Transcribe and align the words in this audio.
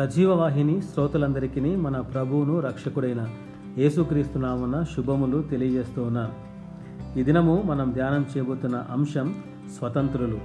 సజీవవాహిని 0.00 0.82
శ్రోతలందరికీ 0.82 1.76
మన 1.76 2.00
ప్రభువును 2.00 2.60
రక్షకుడైన 2.60 3.28
యేసుక్రీస్తు 3.78 4.38
నామున 4.38 4.84
శుభములు 4.96 5.42
తెలియజేస్తూ 5.42 6.02
ఉన్నాను 6.02 6.32
ఈ 7.18 7.22
దినము 7.22 7.62
మనం 7.66 7.92
ధ్యానం 7.92 8.26
చేయబోతున్న 8.36 8.76
అంశం 8.76 9.34
స్వతంత్రులు. 9.78 10.38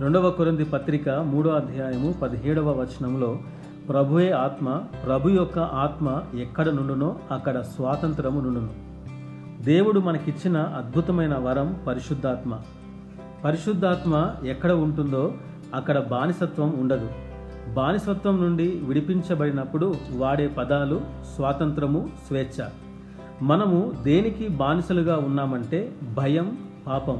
రెండవ 0.00 0.30
కొరింది 0.30 0.64
పత్రిక 0.64 1.08
మూడో 1.08 1.50
అధ్యాయము 1.50 2.12
పదిహేడవ 2.12 2.70
వచనంలో 2.70 3.38
ప్రభువే 3.88 4.30
ఆత్మ 4.30 4.82
ప్రభు 5.06 5.28
యొక్క 5.28 5.58
ఆత్మ 5.58 6.22
ఎక్కడ 6.38 6.68
నుండునో 6.68 7.16
అక్కడ 7.30 7.60
స్వాతంత్రము 7.60 8.40
నుండును. 8.40 8.70
దేవుడు 9.62 10.00
మనకిచ్చిన 10.00 10.56
అద్భుతమైన 10.56 11.34
వరం 11.38 11.76
పరిశుద్ధాత్మ. 11.86 12.58
పరిశుద్ధాత్మ 13.44 14.34
ఎక్కడ 14.46 14.72
ఉంటుందో 14.72 15.34
అక్కడ 15.74 15.98
బానిసత్వం 15.98 16.74
ఉండదు. 16.80 17.08
బానిసత్వం 17.72 18.42
నుండి 18.42 18.68
విడిపించబడినప్పుడు 18.68 19.94
వాడే 20.16 20.48
పదాలు 20.48 21.00
స్వాతంత్రము 21.36 22.08
స్వేచ్ఛ. 22.26 22.68
మనము 23.42 23.92
దేనికి 24.02 24.48
బానిసలుగా 24.48 25.16
ఉన్నామంటే 25.16 25.92
భయం 26.16 26.58
పాపం. 26.86 27.18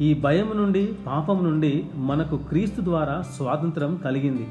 ఈ 0.00 0.14
భయం 0.14 0.52
నుండి 0.54 0.94
పాపం 1.06 1.44
నుండి 1.44 1.86
మనకు 1.94 2.36
క్రీస్తు 2.36 2.80
ద్వారా 2.80 3.22
స్వాతంత్రం 3.22 3.96
కలిగింది. 3.96 4.48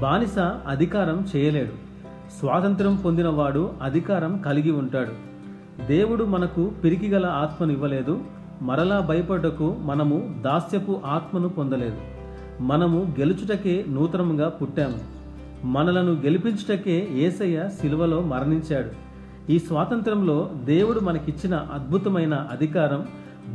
బానిస 0.00 0.38
అధికారం 0.68 1.26
చేయలేడు. 1.36 1.72
స్వాతంత్రం 2.38 2.96
పొందినవాడు 2.96 3.70
అధికారం 3.82 4.38
కలిగి 4.38 4.70
ఉంటాడు. 4.70 5.30
దేవుడు 5.86 6.24
మనకు 6.24 6.72
పిరికిగల 6.84 7.26
ఆత్మను 7.26 7.72
ఇవ్వలేదు 7.72 8.20
మరలా 8.62 9.00
భయపడకు 9.00 9.76
మనము 9.80 10.42
దాస్యపు 10.44 11.00
ఆత్మను 11.06 11.48
పొందలేదు. 11.48 12.19
మనము 12.60 13.14
గెలుచుటకే 13.20 13.84
నూతనముగా 13.88 14.48
పుట్టాము. 14.48 14.98
మనలను 15.66 16.12
గెలిపించుటకే 16.12 17.08
ఏసయ్య 17.12 17.68
శిలువలో 17.80 18.20
మరణించాడు. 18.20 19.10
ఈ 19.52 19.58
స్వాతంత్రంలో 19.58 20.50
దేవుడు 20.64 21.00
మనకిచ్చిన 21.00 21.54
అద్భుతమైన 21.54 22.34
అధికారం 22.34 23.06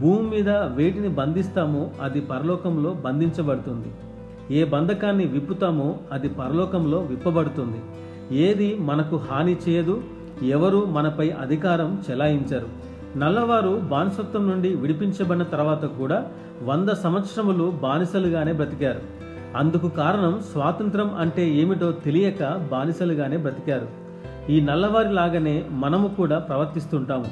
భూమి 0.01 0.29
మీద 0.29 0.49
వేటిని 0.49 1.07
బంధిస్తామో 1.07 1.91
అది 2.01 2.21
పరలోకంలో 2.21 2.93
బంధించబడుతుంది. 2.93 3.87
ఏ 4.57 4.63
బంధకాన్ని 4.63 5.25
విప్పుతామో 5.25 5.97
అది 6.11 6.29
పరలోకంలో 6.29 6.99
విప్పబడుతుంది. 6.99 7.81
ఏది 8.37 8.75
మనకు 8.79 9.15
హాని 9.15 9.57
చేయదు 9.69 10.03
ఎవరు 10.43 10.85
మనపై 10.85 11.29
అధికారం 11.29 12.03
చెలాయించరు. 12.11 12.94
నల్లవారు 13.15 13.81
బానిసత్వం 13.83 14.49
నుండి 14.49 14.75
విడిపించబడిన 14.75 15.43
తర్వాత 15.43 15.85
కూడా 15.85 16.25
వంద 16.63 16.89
సంవత్సరములు 16.89 17.73
బానిసలుగానే 17.81 18.53
బ్రతికారు. 18.53 18.99
అందుకు 19.55 19.89
కారణం 19.89 20.41
స్వాతంత్రం 20.51 21.15
అంటే 21.15 21.49
ఏమిటో 21.49 21.91
తెలియక 21.91 22.67
బానిసలుగానే 22.71 23.37
బ్రతికారు. 23.37 23.87
ఈ 24.51 24.61
నల్లవారి 24.61 25.13
లాగానే 25.13 25.65
మనము 25.71 26.07
కూడా 26.07 26.39
ప్రవర్తిస్తుంటాము. 26.39 27.25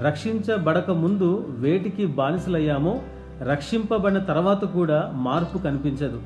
రక్షించబడక 0.00 0.90
ముందు 0.90 1.46
వేటికి 1.48 2.06
బానిసలయ్యామో 2.06 3.00
రక్షింపబడిన 3.42 4.18
తర్వాత 4.18 4.64
కూడా 4.64 5.12
మార్పు 5.14 5.58
కనిపించదు. 5.58 6.22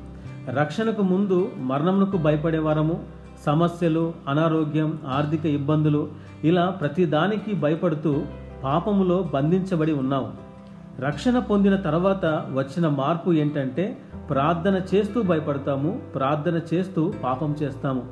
రక్షణకు 0.49 1.01
ముందు 1.01 1.49
మరణమునకు 1.57 2.17
భయపడేవారము 2.17 3.03
సమస్యలు 3.45 4.13
అనారోగ్యం 4.27 4.99
ఆర్థిక 5.07 5.45
ఇబ్బందులు 5.45 6.07
ఇలా 6.43 6.65
ప్రతిదానికి 6.69 7.53
భయపడుతూ 7.53 8.23
పాపములో 8.63 9.29
బంధించబడి 9.33 9.93
ఉన్నావు. 9.93 10.43
రక్షణ 11.01 11.39
పొందిన 11.39 11.75
తర్వాత 11.75 12.25
వచ్చిన 12.53 12.87
మార్పు 12.87 13.33
ఏంటంటే 13.33 13.97
ప్రార్థన 14.29 14.81
చేస్తూ 14.95 15.21
భయపడతాము 15.21 16.01
ప్రార్థన 16.15 16.59
చేస్తూ 16.73 17.13
పాపం 17.23 17.55
చేస్తాము. 17.63 18.03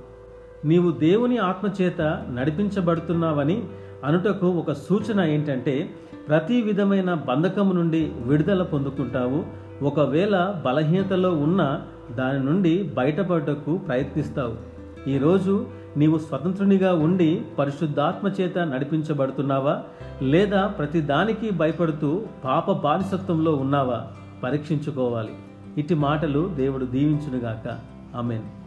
నీవు 0.66 0.91
దేవుని 0.91 1.38
ఆత్మచేత 1.38 2.02
నడిపించబడుతున్నావని 2.33 3.63
అనుటకు 4.05 4.47
ఒక 4.47 4.72
సూచన 4.72 5.22
ఏంటంటే 5.22 5.89
ప్రతి 6.28 6.62
విధమైన 6.62 7.13
బంధకం 7.13 7.75
నుండి 7.75 8.12
విడుదల 8.19 8.63
పొందుకుంటావు. 8.63 9.45
ఒకవేళ 9.85 10.56
బలహీనతలో 10.66 11.29
ఉన్న 11.29 11.81
దాని 12.12 12.45
నుండి 12.45 12.83
బయటపడటకు 12.83 13.78
ప్రయత్నిస్తావు. 13.78 14.72
ఈరోజు 15.09 15.66
నీవు 15.97 16.18
స్వతంత్రునిగా 16.18 16.94
ఉండి 16.94 17.41
పరిశుద్ధాత్మ 17.59 18.28
చేత 18.28 18.57
నడిపించబడుతున్నావా? 18.57 19.84
లేదా 20.22 20.68
ప్రతిదానికి 20.68 21.52
భయపడుతూ 21.52 22.22
పాప 22.46 22.72
బానిసత్వంలో 22.72 23.56
ఉన్నావా? 23.56 24.07
పరీక్షించుకోవాలి. 24.44 25.34
ఇట్టి 25.78 25.94
మాటలు 25.94 26.51
దేవుడు 26.56 26.85
దీవించునుగాక. 26.85 27.80
ఆమెన్. 28.16 28.60